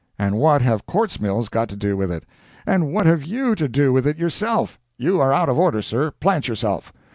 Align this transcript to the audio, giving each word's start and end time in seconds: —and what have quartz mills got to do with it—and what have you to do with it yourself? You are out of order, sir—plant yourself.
—and 0.17 0.39
what 0.39 0.63
have 0.63 0.87
quartz 0.87 1.19
mills 1.19 1.47
got 1.47 1.69
to 1.69 1.75
do 1.75 1.95
with 1.95 2.11
it—and 2.11 2.91
what 2.91 3.05
have 3.05 3.23
you 3.23 3.53
to 3.53 3.67
do 3.67 3.93
with 3.93 4.07
it 4.07 4.17
yourself? 4.17 4.79
You 4.97 5.19
are 5.21 5.31
out 5.31 5.47
of 5.47 5.59
order, 5.59 5.83
sir—plant 5.83 6.47
yourself. 6.47 6.91